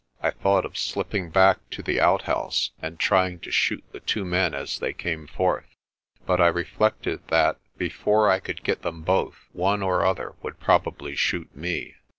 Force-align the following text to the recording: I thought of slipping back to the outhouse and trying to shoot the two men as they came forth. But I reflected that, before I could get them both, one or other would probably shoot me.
I 0.19 0.31
thought 0.31 0.65
of 0.65 0.79
slipping 0.79 1.29
back 1.29 1.59
to 1.69 1.83
the 1.83 2.01
outhouse 2.01 2.71
and 2.81 2.99
trying 2.99 3.37
to 3.41 3.51
shoot 3.51 3.83
the 3.91 3.99
two 3.99 4.25
men 4.25 4.55
as 4.55 4.79
they 4.79 4.93
came 4.93 5.27
forth. 5.27 5.75
But 6.25 6.41
I 6.41 6.47
reflected 6.47 7.27
that, 7.27 7.59
before 7.77 8.27
I 8.27 8.39
could 8.39 8.63
get 8.63 8.81
them 8.81 9.03
both, 9.03 9.35
one 9.51 9.83
or 9.83 10.03
other 10.03 10.33
would 10.41 10.59
probably 10.59 11.15
shoot 11.15 11.55
me. 11.55 11.97